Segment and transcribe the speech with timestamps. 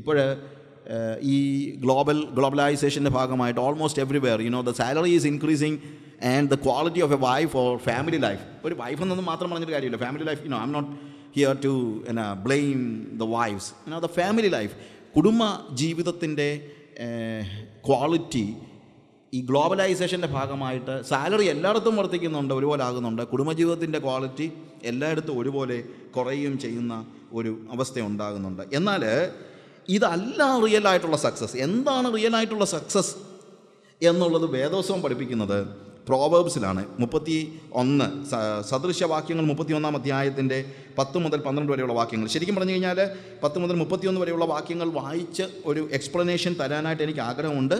[0.00, 0.18] ഇപ്പോൾ
[1.34, 1.36] ഈ
[1.82, 5.78] ഗ്ലോബൽ ഗ്ലോബലൈസേഷന്റെ ഭാഗമായിട്ട് almost everywhere you know the salary is increasing
[6.32, 10.00] and the quality of a wife or family life ഒരു wife എന്നൊന്നും മാത്രം പറഞ്ഞൊരു കാര്യമില്ല.
[10.04, 10.90] Family life you know I not
[11.36, 11.74] here to
[12.08, 12.78] എന്നാ blame
[13.22, 14.74] the wives you know the family life
[15.16, 15.42] കുടുംബ
[15.82, 16.50] ജീവിതത്തിന്റെ
[17.88, 18.46] quality
[19.32, 24.46] ഈ ഗ്ലോബലൈസേഷന്റെ ഭാഗമായിട്ട് സാലറി എല്ലായിടത്തും വർദ്ധിക്കുന്നുണ്ട് ഒരുപോലെ ആകുന്നുണ്ട് കുടുംബജീവിതത്തിന്റെ ക്വാളിറ്റി
[24.90, 25.78] എല്ലായിടത്തും ഒരുപോലെ
[26.16, 26.94] കുറയുകയും ചെയ്യുന്ന
[27.32, 28.62] ഒരു അവസ്ഥ ഉണ്ടാകുന്നുണ്ട്.
[28.78, 29.04] എന്നാൽ
[29.88, 33.14] ഇതല്ല റിയൽ ആയിട്ടുള്ള സക്സസ് എന്താണ് റിയൽ ആയിട്ടുള്ള സക്സസ്
[34.02, 35.58] എന്നുള്ളത് വേദോത്സവം പഠിപ്പിക്കുന്നത്
[36.08, 36.84] പ്രോവേബ്സിലാണ്.
[37.00, 38.06] മുപ്പത്തി ഒന്ന്
[38.70, 40.58] സദൃശവാക്യങ്ങൾ മുപ്പത്തി ഒന്നാം അധ്യായത്തിന്റെ
[40.98, 42.26] പത്ത് മുതൽ പന്ത്രണ്ട് വരെയുള്ള വാക്യങ്ങൾ.
[42.28, 42.98] ശരിക്കും പറഞ്ഞു കഴിഞ്ഞാൽ
[43.42, 47.76] പത്ത് മുതൽ മുപ്പത്തിയൊന്ന് വരെയുള്ള വാക്യങ്ങൾ വായിച്ച് ഒരു എക്സ്പ്ലനേഷൻ തരാനായിട്ട് എനിക്ക് ആഗ്രഹമുണ്ട്.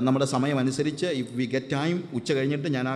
[0.00, 2.94] നമ്മുടെ സമയമനുസരിച്ച് ഇഫ് വി ഗെറ്റ് ടൈം ഉച്ച കഴിഞ്ഞിട്ട് ഞാൻ ആ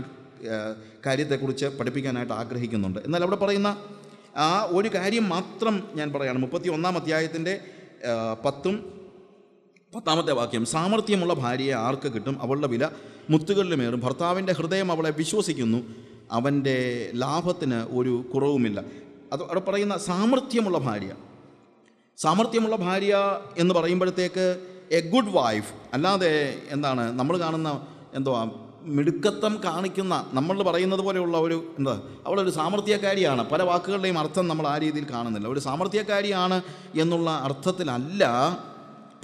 [1.07, 3.01] കാര്യത്തെക്കുറിച്ച് പഠിപ്പിക്കാനായിട്ട് ആഗ്രഹിക്കുന്നുണ്ട്.
[3.07, 3.77] എന്നാൽ അവിടെ പറയുന്ന
[4.37, 7.61] ആ ഒരു കാര്യം മാത്രം ഞാൻ പറയുകയാണ് മുപ്പത്തി ഒന്നാം അധ്യായത്തിന്റെ
[8.45, 9.01] പത്തും
[9.97, 12.43] പത്താമത്തെ വാക്യം സാമർഥ്യമുള്ള ഭാര്യയെ ആർക്ക് കിട്ടും?
[12.43, 12.89] അവളുടെ വില
[13.31, 15.79] മുത്തുകളിലുമേറും ഭർത്താവിന്റെ ഹൃദയം അവളെ വിശ്വസിക്കുന്നു.
[16.33, 18.83] അവന്റെ ലാഭത്തിന് ഒരു കുറവുമില്ല.
[19.33, 21.15] അത് അവിടെ പറയുന്ന സാമർഥ്യമുള്ള ഭാര്യ.
[22.17, 23.17] സാമർഥ്യമുള്ള ഭാര്യ
[23.59, 25.73] എന്ന് പറയുമ്പോഴത്തേക്ക് എ ഗുഡ് വൈഫ്.
[25.93, 27.19] അല്ലാതെ എന്താണ്?
[27.19, 28.51] നമ്മൾ കാണുന്ന എന്തുവാ
[28.85, 33.51] മിടുക്കത്വം കാണിക്കുന്ന നമ്മൾ പറയുന്നത് പോലെയുള്ള ഒരു എന്താ അവളൊരു സാമർഥ്യക്കാരിയാണ്.
[33.51, 35.49] പല വാക്കുകളുടെയും അർത്ഥം നമ്മൾ ആ രീതിയിൽ കാണുന്നില്ല.
[35.49, 36.63] ഒരു സാമർഥ്യക്കാരിയാണ്
[36.95, 38.25] എന്നുള്ള അർത്ഥത്തിലല്ല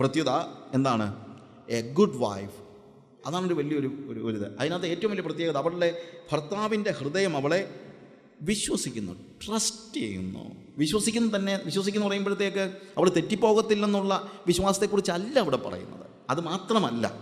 [0.01, 0.29] പ്രത്യുത
[0.75, 1.25] എന്താണ്
[1.71, 2.55] എ ഗുഡ് വൈഫ്
[3.27, 4.59] അതാണ് ഒരു വലിയൊരു ഒരു ഒരു ഇത്.
[4.61, 7.75] അതിനകത്ത് ഏറ്റവും വലിയ പ്രത്യേകത അവളുടെ ഭർത്താവിന്റെ ഹൃദയം അവളെ
[8.43, 10.57] വിശ്വസിക്കുന്നു ട്രസ്റ്റ് ചെയ്യുന്നു.
[10.79, 16.07] വിശ്വസിക്കുന്നു തന്നെ വിശ്വസിക്കുന്നു പറയുമ്പോഴത്തേക്ക് അവൾ തെറ്റിപ്പോകത്തില്ലെന്നുള്ള വിശ്വാസത്തെക്കുറിച്ചല്ല അവിടെ പറയുന്നത്.
[16.31, 17.15] അത് മാത്രമല്ല.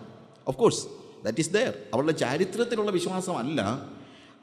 [0.49, 3.89] Of course that is there അവളുടെ ചാരിത്രത്തിലുള്ള വിശ്വാസമല്ല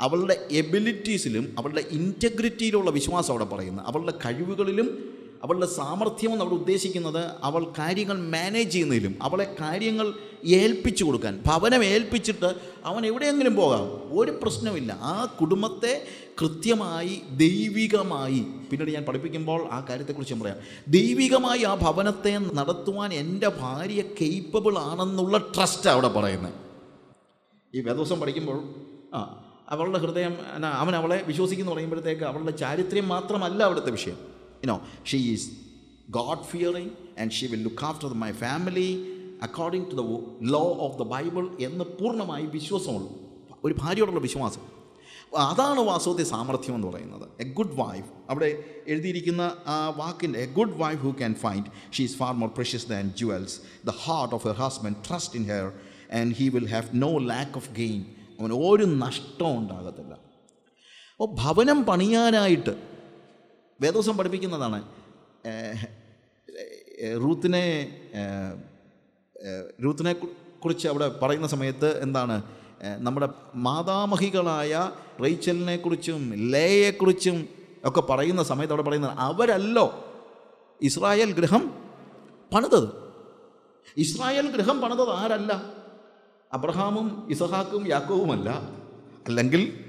[0.02, 8.20] അവളുടെ എബിലിറ്റീസിലും അവളുടെ ഇന്റഗ്രിറ്റിയിലുള്ള വിശ്വാസം അവിടെ പറയുന്നത് അവളുടെ കഴിവുകളിലും അവളുടെ സാമർഥ്യമെന്ന് അവിടെ ഉദ്ദേശിക്കുന്നത് അവൾ കാര്യങ്ങൾ
[8.20, 10.14] മാനേജ് ചെയ്യുന്നതിലും അവളെ കാര്യങ്ങൾ
[10.45, 13.84] ഏൽപ്പിച്ചു കൊടുക്കാൻ ഭവനം ഏൽപ്പിച്ചിട്ട് അവൻ എവിടെയെങ്കിലും പോകാം.
[14.20, 16.08] ഒരു പ്രശ്നമില്ല ആ കുടുംബത്തെ
[16.42, 20.58] കൃത്യമായി ദൈവികമായി പിന്നീട് ഞാൻ പഠിപ്പിക്കുമ്പോൾ ആ കാര്യത്തെക്കുറിച്ച് ഞാൻ പറയാം.
[20.88, 26.64] ദൈവികമായി ആ ഭവനത്തെ നടത്തുവാൻ എന്റെ ഭാര്യ കേപ്പബിൾ ആണെന്നുള്ള ട്രസ്റ്റ് അവിടെ പറയുന്നത്.
[27.75, 28.58] ഈ വേദോസം പഠിക്കുമ്പോൾ
[29.13, 29.19] ആ
[29.69, 34.17] അവളുടെ ഹൃദയം എന്നാ, അവൻ അവളെ വിശ്വസിക്കുന്നു പറയുമ്പോഴത്തേക്ക് അവളുടെ ചാരിത്രം മാത്രമല്ല അവിടുത്തെ വിഷയം.
[34.63, 35.49] You know she is
[36.09, 38.89] God fearing and she will look after my family
[39.41, 40.03] according to the
[40.55, 43.11] law of the Bible എന്ന് പൂർണമായി വിശ്വാസമുള്ളൂ.
[43.63, 44.63] ഒരു ഭാര്യയോടുള്ള വിശ്വാസം.
[45.37, 47.30] അതാണ് വാസ്തവത്തെ സാമർഥ്യം എന്ന് പറയുന്നത്.
[47.39, 52.17] എ ഗുഡ് വൈഫ് അവിടെ എഴുതിയിരിക്കുന്ന ആ വാക്കിന്റെ a good wife who can find she is
[52.17, 55.67] far more precious than jewels the heart of her husband trust in her
[56.14, 58.05] and he will have no lack of gain
[58.39, 60.14] അവന് ഒരു നഷ്ടവും ഉണ്ടാകത്തില്ല.
[61.14, 62.83] അപ്പോൾ ഭവനം പണിയാനായിട്ട്
[63.82, 64.88] വേദോസം പഠിപ്പിക്കുന്നതാണ്.
[67.21, 67.66] റൂത്തിനെ
[69.83, 70.14] റൂത്തിനെ
[70.60, 72.43] കുറിച്ച് അവിടെ പറയുന്ന സമയത്ത് എന്താണ്?
[72.98, 74.92] നമ്മുടെ മാതാമഹികളായ
[75.23, 77.49] റേച്ചലിനെ കുറിച്ചും ലേയെക്കുറിച്ചും
[77.86, 80.05] ഒക്കെ പറയുന്ന സമയത്ത് അവിടെ പറയുന്നത് അവരല്ലോ
[80.82, 81.73] ഇസ്രായേൽ ഗൃഹം
[82.54, 82.89] പണിതത്.
[83.98, 85.74] ഇസ്രായേൽ ഗൃഹം പണിതത് ആരല്ല?
[86.54, 88.50] അബ്രഹാമും ഇസഹാക്കും യാക്കോവുമല്ല
[89.28, 89.86] അല്ലെങ്കിൽ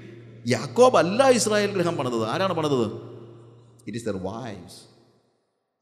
[0.47, 2.23] യാക്കോബ് അല്ല ഇസ്രായേൽ ഗ്രഹം പണിതത്.
[2.23, 2.85] ആരാണ് പണിതത്?
[3.87, 4.81] ഇറ്റ് ഇസ് ദർ വൈസ്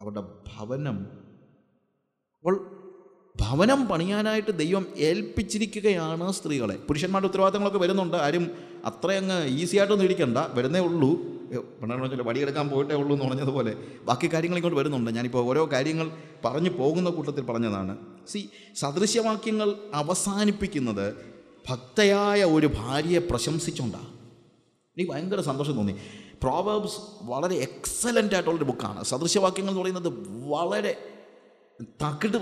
[0.01, 1.07] അവരുടെ ഭവനം.
[2.37, 2.71] അപ്പോൾ
[3.41, 6.75] ഭവനം പണിയാനായിട്ട് ദൈവം ഏൽപ്പിച്ചിരിക്കുകയാണ് സ്ത്രീകളെ.
[6.75, 8.17] പുരുഷന്മാരുടെ ഉത്തരവാദിത്തങ്ങളൊക്കെ വരുന്നുണ്ട്.
[8.17, 8.51] ആരും
[8.85, 10.37] അത്രയങ്ങ് ഈസിയായിട്ടൊന്നും ഇരിക്കണ്ട.
[10.53, 11.34] വരുന്നേ ഉള്ളൂ.
[11.51, 13.73] പെണ്ണാണെന്ന് വടിയെടുക്കാൻ പോയിട്ടേ ഉള്ളൂ എന്ന് പറഞ്ഞതുപോലെ
[14.03, 15.11] ബാക്കി കാര്യങ്ങൾ ഇങ്ങോട്ട് വരുന്നുണ്ട്.
[15.11, 16.11] ഞാനിപ്പോൾ ഓരോ കാര്യങ്ങൾ
[16.45, 17.97] പറഞ്ഞു പോകുന്ന കൂട്ടത്തിൽ പറഞ്ഞതാണ്.
[18.27, 21.35] സി സദൃശ്യവാക്യങ്ങൾ അവസാനിപ്പിക്കുന്നത്
[21.69, 24.07] ഭക്തയായ ഒരു ഭാര്യയെ പ്രശംസിച്ചുകൊണ്ടാണ്
[24.97, 25.95] എനിക്ക് ഭയങ്കര സന്തോഷം തോന്നി.
[26.43, 30.09] പ്രോവേബ്സ് വളരെ എക്സലന്റ് ആയിട്ടുള്ളൊരു ബുക്കാണ് സദൃശ്യവാക്യങ്ങൾ എന്ന് പറയുന്നത്
[30.49, 31.11] വളരെ
[32.01, 32.37] തകിട്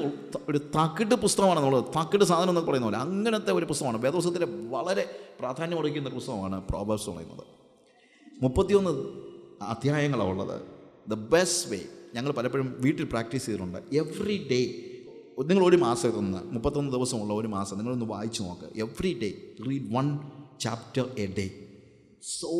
[0.49, 4.01] ഒരു തകിട് പുസ്തകമാണെന്നുള്ളത് തകിട് സാധനം എന്നൊക്കെ പറയുന്ന പോലെ അങ്ങനത്തെ ഒരു പുസ്തകമാണ്.
[4.01, 7.62] വേദോത്സവത്തിലെ വളരെ പ്രാധാന്യം അറിയിക്കുന്ന ഒരു പുസ്തകമാണ് പ്രോവേബ്സ് എന്ന് പറയുന്നത്.
[8.43, 8.93] മുപ്പത്തിയൊന്ന്
[9.63, 10.61] അധ്യായങ്ങളാണ് ഉള്ളത്.
[11.09, 11.79] ദ ബെസ്റ്റ് വേ
[12.13, 13.79] ഞങ്ങൾ പലപ്പോഴും വീട്ടിൽ പ്രാക്ടീസ് ചെയ്തിട്ടുണ്ട്.
[13.93, 14.61] എവറി ഡേ
[15.43, 19.29] നിങ്ങൾ ഒരു മാസം ഇതൊന്ന് മുപ്പത്തൊന്ന് ദിവസമുള്ള ഒരു മാസം നിങ്ങളൊന്ന് വായിച്ചു നോക്കുക every day
[19.67, 20.19] read one
[20.59, 21.45] chapter a day
[22.21, 22.51] so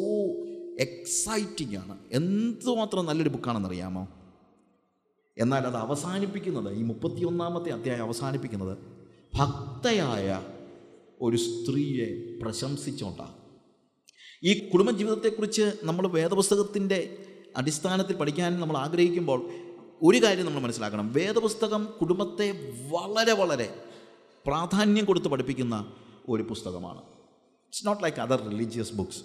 [0.80, 1.98] exciting ആണ്.
[2.12, 4.08] എന്തുമാത്രം നല്ലൊരു ബുക്കാണെന്ന് അറിയാമോ?
[5.38, 8.78] എന്നാൽ അത് അവസാനിപ്പിക്കുന്നത് ഈ മുപ്പത്തിയൊന്നാമത്തെ അധ്യായം അവസാനിപ്പിക്കുന്നത്
[9.40, 10.42] ഭക്തയായ
[11.22, 12.10] ഒരു സ്ത്രീയെ
[12.42, 13.43] പ്രശംസിച്ചുകൊണ്ടാണ്.
[14.44, 17.18] ഈ കുടുംബജീവിതത്തെക്കുറിച്ച് നമ്മൾ വേദപുസ്തകത്തിന്റെ
[17.58, 19.50] അടിസ്ഥാനത്തിൽ പഠിക്കാൻ നമ്മൾ ആഗ്രഹിക്കുമ്പോൾ
[20.04, 21.14] ഒരു കാര്യം നമ്മൾ മനസ്സിലാക്കണം.
[21.14, 23.74] വേദപുസ്തകം കുടുംബത്തെ വളരെ വളരെ
[24.46, 25.94] പ്രാധാന്യം കൊടുത്ത് പഠിപ്പിക്കുന്ന
[26.30, 26.98] ഒരു പുസ്തകമാണ്.
[26.98, 29.20] It's not like other religious books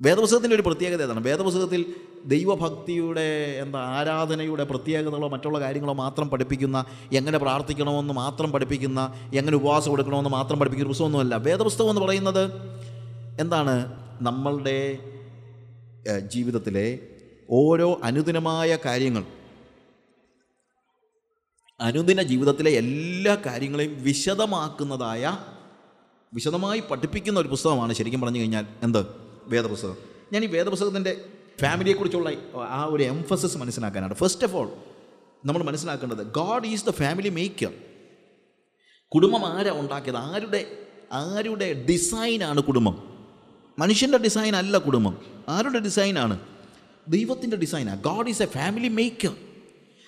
[0.00, 1.24] വേദപുസ്തകത്തിന്റെ ഒരു പ്രത്യേകത ഏതാണ്?
[1.24, 1.94] വേദപുസ്തകത്തിൽ
[2.24, 10.30] ദൈവഭക്തിയുടെ എന്താ ആരാധനയുടെ പ്രത്യേകതകളോ മറ്റുള്ള കാര്യങ്ങളോ മാത്രം പഠിപ്പിക്കുന്ന എങ്ങനെ പ്രാർത്ഥിക്കണമെന്ന് മാത്രം പഠിപ്പിക്കുന്ന എങ്ങനെ ഉപവാസം കൊടുക്കണമെന്ന്
[10.30, 11.34] മാത്രം പഠിപ്പിക്കുന്ന പുസ്തകമൊന്നുമല്ല.
[11.36, 12.74] വേദപുസ്തകം എന്ന് പറയുന്നത്
[13.40, 13.76] എന്താണ്
[14.22, 14.98] നമ്മളുടെ
[16.26, 16.98] ജീവിതത്തിലെ
[17.50, 19.24] ഓരോ അനുദിനമായ കാര്യങ്ങൾ?
[21.80, 25.38] അനുദിന ജീവിതത്തിലെ എല്ലാ കാര്യങ്ങളെയും വിശദമാക്കുന്നതായ
[26.34, 29.06] വിശദമായി പഠിപ്പിക്കുന്ന ഒരു പുസ്തകമാണ് ശരിക്കും പറഞ്ഞു കഴിഞ്ഞാൽ എന്ത്?
[29.44, 29.96] വേദപുസ്തകം.
[30.32, 31.24] ഞാൻ ഈ വേദപുസ്തകത്തിന്റെ
[31.60, 34.14] ഫാമിലിയെക്കുറിച്ചുള്ള ആ ഒരു എംഫസിസ് മനസ്സിലാക്കാനാണ്.
[34.14, 34.70] ഫസ്റ്റ് ഓഫ് ഓൾ
[35.44, 37.72] നമ്മൾ മനസ്സിലാക്കേണ്ടത് God is the family maker
[39.08, 40.16] കുടുംബം ആരാ ഉണ്ടാക്കിയത്?
[40.16, 40.78] ആരുടെ
[41.12, 43.13] ആരുടെ ഡിസൈനാണ് കുടുംബം?
[43.78, 45.18] മനുഷ്യന്റെ ഡിസൈൻ അല്ല കുടുംബം.
[45.48, 46.40] ആരുടെ ഡിസൈനാണ്
[47.08, 49.36] ദൈവത്തിന്റെ ഡിസൈനാണ് God is a family maker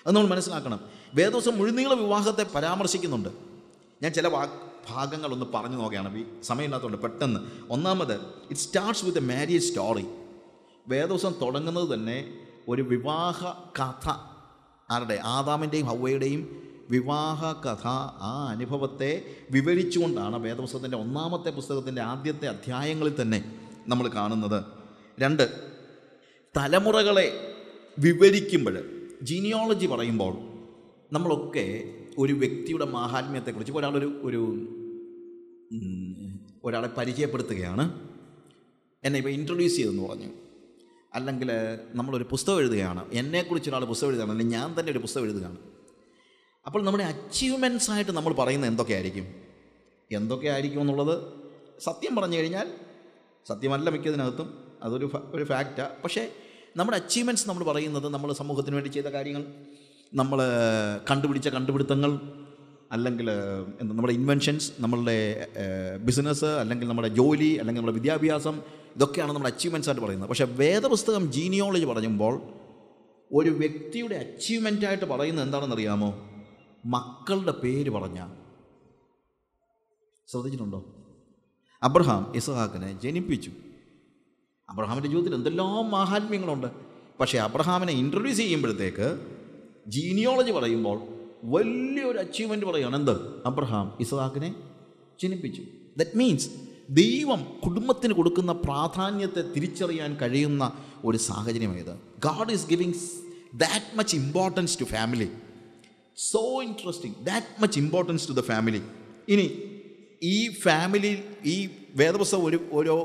[0.07, 0.79] അത് നമ്മൾ മനസ്സിലാക്കണം.
[1.13, 3.29] വേദോസം മുഴുനീള വിവാഹത്തെ പരാമർശിക്കുന്നുണ്ട്.
[4.03, 4.49] ഞാൻ ചില വാ
[4.89, 6.25] ഭാഗങ്ങളൊന്ന് പറഞ്ഞു നോക്കുകയാണ്.
[6.43, 7.39] സമയമില്ലാത്തതുകൊണ്ട് പെട്ടെന്ന്.
[7.69, 10.05] ഒന്നാമത് it starts with a marriage story
[10.87, 12.33] വേദോസം തുടങ്ങുന്നത് തന്നെ
[12.67, 13.45] ഒരു വിവാഹ
[13.79, 14.09] കഥ.
[14.91, 15.19] ആരുടെ?
[15.23, 17.87] ആദാമിന്റെയും ഹവയുടെയും വിവാഹ കഥ
[18.19, 24.63] ആ അനുഭവത്തെ വിവരിച്ചുകൊണ്ടാണ് വേദപുസ്തകത്തിന്റെ ഒന്നാമത്തെ പുസ്തകത്തിന്റെ ആദ്യത്തെ അധ്യായങ്ങളിൽ തന്നെ നമ്മൾ കാണുന്നത്.
[25.19, 25.71] രണ്ട്
[26.57, 27.53] തലമുറകളെ
[27.99, 28.79] വിവരിക്കുമ്പോൾ
[29.21, 30.37] ജീനിയോളജി പറയുമ്പോൾ
[31.13, 34.67] നമ്മളൊക്കെ ഒരു വ്യക്തിയുടെ മാഹാത്മ്യത്തെക്കുറിച്ച് ഇപ്പോൾ ഒരാളൊരു ഒരു
[36.63, 38.09] ഒരാളെ പരിചയപ്പെടുത്തുകയാണ്.
[39.03, 40.27] എന്നെ ഇപ്പോൾ ഇൻട്രൊഡ്യൂസ് ചെയ്തെന്ന് പറഞ്ഞു.
[41.13, 41.51] അല്ലെങ്കിൽ
[41.93, 43.05] നമ്മളൊരു പുസ്തകം എഴുതുകയാണ്.
[43.13, 44.31] എന്നെക്കുറിച്ച് ഒരാൾ പുസ്തകം എഴുതുകയാണ്.
[44.31, 45.57] അല്ലെങ്കിൽ ഞാൻ തന്നെ ഒരു പുസ്തകം എഴുതുകയാണ്.
[46.67, 49.25] അപ്പോൾ നമ്മുടെ അച്ചീവ്മെന്റ്സ് ആയിട്ട് നമ്മൾ പറയുന്നത് എന്തൊക്കെയായിരിക്കും?
[50.11, 51.15] എന്തൊക്കെയായിരിക്കും എന്നുള്ളത്
[51.79, 52.67] സത്യം പറഞ്ഞു കഴിഞ്ഞാൽ
[53.47, 54.47] സത്യമല്ല മിക്കതിനകത്തും.
[54.83, 56.23] അതൊരു ഒരു ഫാക്റ്റാണ് പക്ഷേ
[56.77, 59.43] നമ്മുടെ അച്ചീവ്മെന്റ്സ് നമ്മൾ പറയുന്നത് നമ്മൾ സമൂഹത്തിന് വേണ്ടി ചെയ്ത കാര്യങ്ങൾ
[60.13, 60.39] നമ്മൾ
[61.11, 62.11] കണ്ടുപിടിച്ച കണ്ടുപിടുത്തങ്ങൾ
[62.91, 63.29] അല്ലെങ്കിൽ
[63.81, 65.47] എന്താ നമ്മുടെ ഇൻവെൻഷൻസ് നമ്മളുടെ
[65.97, 68.61] ബിസിനസ് അല്ലെങ്കിൽ നമ്മുടെ ജോലി അല്ലെങ്കിൽ നമ്മുടെ വിദ്യാഭ്യാസം
[68.95, 70.29] ഇതൊക്കെയാണ് നമ്മുടെ അച്ചീവ്മെന്റ്സ് ആയിട്ട് പറയുന്നത്.
[70.29, 72.41] പക്ഷേ വേദപുസ്തകം ജീനിയോളജി പറയുമ്പോൾ
[73.31, 76.11] ഒരു വ്യക്തിയുടെ അച്ചീവ്മെന്റ് ആയിട്ട് പറയുന്നത് എന്താണെന്ന് അറിയാമോ
[76.85, 78.27] മക്കളുടെ പേര് പറഞ്ഞ.
[80.27, 80.85] ശ്രദ്ധിച്ചിട്ടുണ്ടോ?
[81.83, 83.51] അബ്രഹാം ഇസഹാക്കിനെ ജനിപ്പിച്ചു.
[84.69, 86.67] അബ്രഹാമിന്റെ ജീവിതത്തിൽ എന്തെല്ലാം മാഹാത്മ്യങ്ങളുണ്ട്.
[87.19, 89.37] പക്ഷേ അബ്രഹാമിനെ ഇൻട്രൊഡ്യൂസ് ചെയ്യുമ്പോഴത്തേക്ക്
[89.87, 91.01] ജീനിയോളജി പറയുമ്പോൾ
[91.43, 93.41] വലിയൊരു അച്ചീവ്മെന്റ് പറയുകയാണ് എന്ത്?
[93.45, 94.55] അബ്രഹാം ഇസഹാക്കിനെ
[95.23, 95.63] ജനിപ്പിച്ചു.
[95.97, 96.49] ദറ്റ് മീൻസ്
[96.89, 100.71] ദൈവം കുടുംബത്തിന് കൊടുക്കുന്ന പ്രാധാന്യത്തെ തിരിച്ചറിയാൻ കഴിയുന്ന
[101.05, 102.93] ഒരു സാഹചര്യമായത് God is giving
[103.53, 105.29] that much importance to family
[106.17, 108.81] so interesting that much importance to the family
[109.27, 109.51] ഇനി
[110.23, 112.95] ഈ ഫാമിലി ഈ വേദപുസ്തകം ഒരു ഓരോ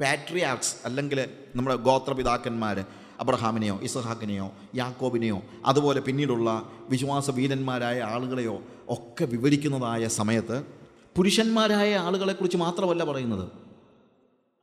[0.00, 2.84] പാട്രിയാക്സ് അല്ലെങ്കിൽ നമ്മുടെ ഗോത്രപിതാക്കന്മാർ
[3.20, 10.64] അബ്രഹാമിനെയോ ഇസഹാക്കിനെയോ യാക്കോബിനെയോ അതുപോലെ പിന്നീടുള്ള വിശ്വാസ വീരന്മാരായ ആളുകളെയോ ഒക്കെ വിവരിക്കുന്നതായ സമയത്ത്
[11.16, 13.50] പുരുഷന്മാരായ ആളുകളെക്കുറിച്ച് മാത്രമല്ല പറയുന്നത്.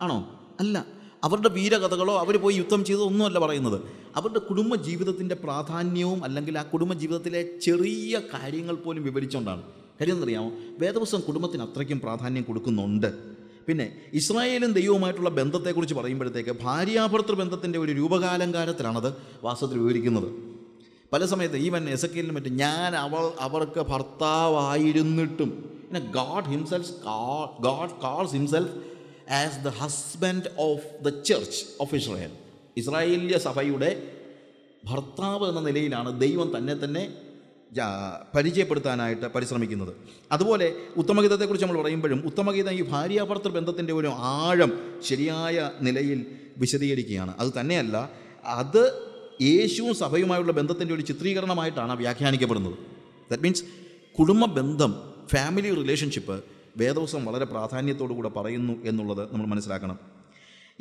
[0.02, 0.42] ആണോ?
[0.60, 0.86] അല്ല.
[1.24, 3.82] അവരുടെ വീരകഥകളോ അവർ പോയി യുദ്ധം ചെയ്തോ ഒന്നുമല്ല പറയുന്നത്.
[4.16, 9.62] അവരുടെ കുടുംബ ജീവിതത്തിന്റെ പ്രാധാന്യവും അല്ലെങ്കിൽ ആ കുടുംബ ജീവിതത്തിലെ ചെറിയ കാര്യങ്ങൾ പോലും വിവരിച്ചുകൊണ്ടാണ്.
[10.02, 13.38] കാര്യം എന്നറിയാമോ വേദപുസ്തകം കുടുംബത്തിന് അത്രയ്ക്കും പ്രാധാന്യം കൊടുക്കുന്നുണ്ട്.
[13.68, 19.14] പിന്നെ ഇസ്രായേലും ദൈവവുമായിട്ടുള്ള ബന്ധത്തെക്കുറിച്ച് പറയുമ്പോഴത്തേക്ക് ഭാര്യാഭർത്തൃ ബന്ധത്തിന്റെ ഒരു രൂപകാലങ്കാരത്തിലാണത്
[19.44, 20.58] വാസ്തവത്തിൽ വിവരിക്കുന്നത്.
[21.14, 25.50] പല സമയത്ത് ഈവൻ എസക്കേലിനും മറ്റും ഞാൻ അവൾ അവർക്ക് ഭർത്താവായിരുന്നിട്ടും.
[25.88, 26.92] പിന്നെ God himself
[27.62, 28.97] God calls himself
[29.30, 32.32] as the husband of the church of Israel
[32.78, 34.14] ഇസ്രായേലിയ സഭയുടെ
[34.86, 37.14] ഭർത്താവ് എന്ന നിലയിലാണ് ദൈവം തന്നെ തന്നെ
[38.36, 39.94] പരിചയപ്പെടുത്താനായിട്ട് പരിശ്രമിക്കുന്നത്.
[40.32, 46.26] അതുപോലെ ഉത്തമഗീതത്തെക്കുറിച്ച് നമ്മൾ പറയുമ്പോഴും ഉത്തമഗീതം ഈ ഭാര്യാഭർത്തൃ ബന്ധത്തിന്റെ ഒരു ആഴം ശരിയായ നിലയിൽ
[46.58, 47.36] വിശദീകരിക്കുകയാണ്.
[47.40, 48.10] അത് തന്നെയല്ല
[48.46, 49.08] അത്
[49.42, 52.78] യേശുവും സഭയുമായുള്ള ബന്ധത്തിന്റെ ഒരു ചിത്രീകരണമായിട്ടാണ് വ്യാഖ്യാനിക്കപ്പെടുന്നത്.
[53.32, 53.64] ദറ്റ് മീൻസ്
[54.20, 56.44] കുടുംബ ബന്ധം ഫാമിലി റിലേഷൻഷിപ്പ്
[56.78, 60.00] വേദോസം വളരെ പ്രാധാന്യത്തോടു കൂടെ പറയുന്നു എന്നുള്ളത് നമ്മൾ മനസ്സിലാക്കണം.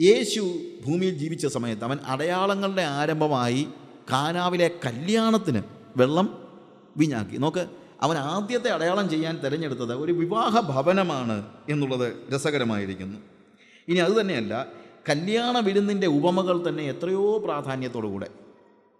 [0.00, 0.40] യേശു
[0.86, 3.68] ഭൂമിയിൽ ജീവിച്ച സമയത്ത് അവൻ അടയാളങ്ങളുടെ ആരംഭമായി
[4.12, 5.62] കാനാവിലെ കല്യാണത്തിന്
[5.96, 6.48] വെള്ളം
[6.96, 7.66] വീഞ്ഞാക്കി നോക്ക്
[8.02, 13.18] അവൻ ആദ്യത്തെ അടയാളം ചെയ്യാൻ തിരഞ്ഞെടുത്തത് ഒരു വിവാഹ ഭവനമാണ് എന്നുള്ളത് രസകരമായിരിക്കുന്നു.
[13.88, 14.66] ഇനി അതുതന്നെയല്ല
[15.08, 18.28] കല്യാണ വിരുന്നിന്റെ ഉപമകൾ തന്നെ എത്രയോ പ്രാധാന്യത്തോടു കൂടെ.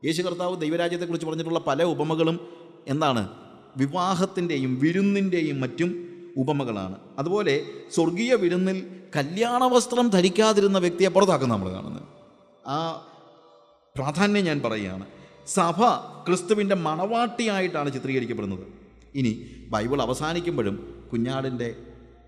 [0.05, 2.41] യേശു കർത്താവ് ദൈവരാജ്യത്തെക്കുറിച്ച് പറഞ്ഞിട്ടുള്ള പല ഉപമകളും
[2.87, 3.29] എന്താണ്?
[3.77, 6.06] വിവാഹത്തിന്റെയും വിരുന്നിന്റെയും മറ്റും
[6.37, 6.97] ഉപമകളാണ്.
[7.19, 7.65] അതുപോലെ
[7.95, 12.03] സ്വർഗീയ വിരുന്നിൽ കല്യാണ വസ്ത്രം ധരിക്കാതിരുന്ന വ്യക്തിയെ പുറത്താക്കുന്ന നമ്മൾ കാണുന്നത്.
[12.69, 13.07] ആ
[13.97, 15.07] പ്രാധാന്യം ഞാൻ പറയുകയാണ്.
[15.47, 15.81] സഭ
[16.27, 18.67] ക്രിസ്തുവിന്റെ മണവാട്ടിയായിട്ടാണ് ചിത്രീകരിക്കപ്പെടുന്നത്.
[19.15, 21.77] ഇനി ബൈബിൾ അവസാനിക്കുമ്പോഴും കുഞ്ഞാടിന്റെ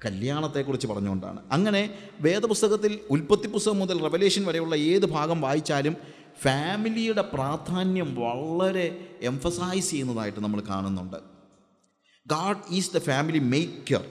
[0.05, 1.39] കല്യാണത്തെക്കുറിച്ച് പറഞ്ഞുകൊണ്ടാണ്.
[1.53, 5.97] അങ്ങനെ വേദപുസ്തകത്തിൽ ഉൽപ്പത്തി പുസ്തകം മുതൽ റെവലേഷൻ വരെയുള്ള ഏത് ഭാഗം വായിച്ചാലും
[6.43, 11.38] ഫാമിലിയുടെ പ്രാധാന്യം വളരെ എംഫസൈസ് ചെയ്യുന്നതായിട്ട് നമ്മൾ കാണുന്നുണ്ട്.
[12.31, 14.05] God is the family maker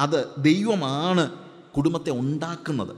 [0.00, 1.30] അത് ദൈവമാണ്
[1.76, 2.96] കുടുംബത്തെ ഉണ്ടാക്കുന്നത്.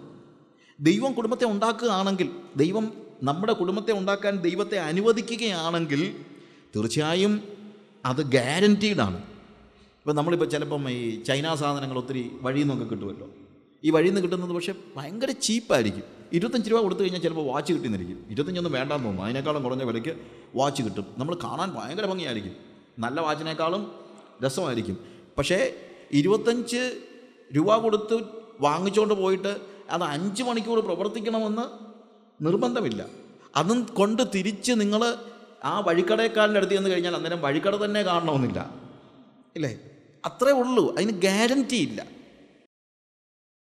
[0.80, 6.24] ദൈവം കുടുംബത്തെ ഉണ്ടാക്കുകയാണെങ്കിൽ ദൈവം നമ്മുടെ കുടുംബത്തെ ഉണ്ടാക്കാൻ ദൈവത്തെ അനുവദിക്കുകയാണെങ്കിൽ
[6.76, 7.42] തീർച്ചയായും
[8.04, 9.16] അത് ഗ്യാരന്റീഡാണ്
[10.00, 13.28] ഇപ്പം നമ്മളിപ്പോൾ ചിലപ്പം ഈ ചൈന സാധനങ്ങൾ ഒത്തിരി വഴിയിൽ നിന്നൊക്കെ കിട്ടുമല്ലോ.
[13.84, 18.72] ഈ വഴിയിൽ നിന്ന് കിട്ടുന്നത് പക്ഷേ ഭയങ്കര ചീപ്പായിരിക്കും ഇരുപത്തഞ്ച് രൂപ കൊടുത്തു കഴിഞ്ഞാൽ ചിലപ്പോൾ വാച്ച് കിട്ടിയെന്നിരിക്കും ഇരുപത്തഞ്ചൊന്നും
[18.72, 19.26] വേണ്ടാന്ന് തോന്നുന്നു.
[19.26, 20.16] അതിനേക്കാളും കുറഞ്ഞ വിലയ്ക്ക്
[20.54, 21.06] വാച്ച് കിട്ടും.
[21.18, 22.52] നമ്മൾ കാണാൻ ഭയങ്കര ഭംഗിയായിരിക്കും.
[22.98, 24.03] നല്ല വാച്ചിനേക്കാളും
[24.42, 24.98] രസമായിരിക്കും.
[25.38, 25.74] പക്ഷേ
[26.12, 27.00] ഇരുപത്തഞ്ച്
[27.56, 28.20] രൂപ കൊടുത്ത്
[28.60, 29.56] വാങ്ങിച്ചുകൊണ്ട് പോയിട്ട്
[29.90, 31.94] അത് അഞ്ച് മണിക്കൂർ പ്രവർത്തിക്കണമെന്ന്
[32.44, 33.06] നിർബന്ധമില്ല.
[33.56, 35.14] അതും കൊണ്ട് തിരിച്ച് നിങ്ങൾ
[35.64, 38.74] ആ വഴിക്കടക്കാരന്റെ അടുത്ത് ചെന്ന് കഴിഞ്ഞാൽ അന്നേരം വഴിക്കട തന്നെ കാണണമെന്നില്ല.
[39.56, 39.80] ഇല്ലേ?
[40.26, 40.94] അത്രേ ഉള്ളൂ.
[40.96, 42.06] അതിന് ഗ്യാരന്റി ഇല്ല.